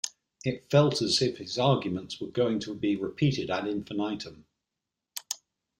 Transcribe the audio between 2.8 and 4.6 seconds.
repeated ad infinitum